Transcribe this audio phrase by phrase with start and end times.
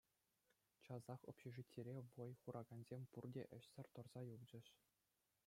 [0.87, 4.65] Часах общежитире вӑй хуракансем пурте ӗҫсӗр тӑрса юлчӗҫ.